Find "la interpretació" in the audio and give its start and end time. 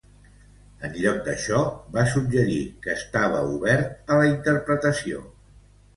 4.23-5.23